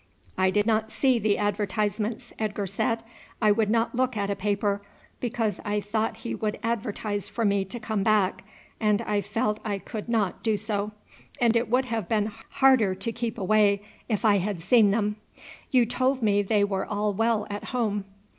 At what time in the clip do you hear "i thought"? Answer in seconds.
5.63-6.17